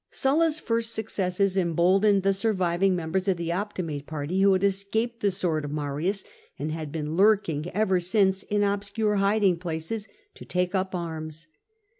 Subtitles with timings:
[0.09, 5.19] Sulla's first successes emboldened the surviving mem bers of the Optimate party, who had escaped
[5.19, 6.23] the sword of Marius,
[6.57, 11.45] and had been lurking ever since in obscure hiding places, to take arms.